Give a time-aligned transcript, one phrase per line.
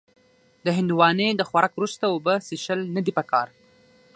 [0.65, 3.47] د هندوانې د خوراک وروسته اوبه څښل نه دي پکار.